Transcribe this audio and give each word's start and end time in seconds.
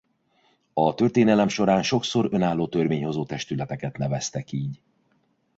A 0.73 0.93
történelem 0.93 1.47
során 1.47 1.83
sokszor 1.83 2.27
önálló 2.31 2.67
törvényhozó 2.67 3.25
testületeket 3.25 3.97
neveztek 3.97 4.51
így. 4.51 4.79